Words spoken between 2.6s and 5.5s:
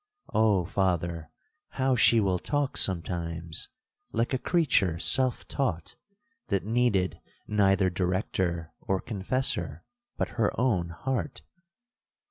sometimes!—like a creature self